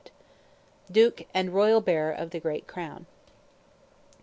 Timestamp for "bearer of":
1.79-2.31